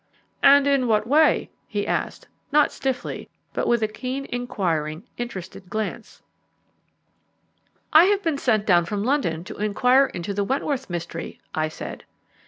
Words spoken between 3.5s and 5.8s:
but with a keen, inquiring, interested